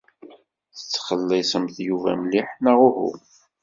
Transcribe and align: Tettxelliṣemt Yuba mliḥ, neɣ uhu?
Tettxelliṣemt 0.77 1.75
Yuba 1.87 2.11
mliḥ, 2.21 2.49
neɣ 2.63 2.77
uhu? 2.87 3.09